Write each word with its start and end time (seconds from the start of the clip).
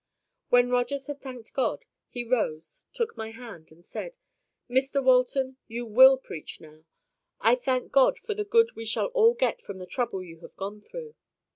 When 0.49 0.71
Rogers 0.71 1.05
had 1.05 1.21
thanked 1.21 1.53
God, 1.53 1.85
he 2.09 2.23
rose, 2.23 2.87
took 2.91 3.15
my 3.15 3.29
hand, 3.29 3.71
and 3.71 3.85
said:— 3.85 4.17
"Mr 4.67 5.03
Walton, 5.03 5.57
you 5.67 5.85
WILL 5.85 6.17
preach 6.17 6.59
now. 6.59 6.85
I 7.39 7.53
thank 7.53 7.91
God 7.91 8.17
for 8.17 8.33
the 8.33 8.43
good 8.43 8.71
we 8.75 8.83
shall 8.87 9.09
all 9.09 9.35
get 9.35 9.61
from 9.61 9.77
the 9.77 9.85
trouble 9.85 10.23
you 10.23 10.39
have 10.39 10.55
gone 10.57 10.81
through." 10.81 11.13